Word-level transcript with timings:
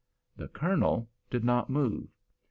The 0.35 0.47
Colonel 0.47 1.11
did 1.29 1.43
not 1.43 1.69
move. 1.69 2.07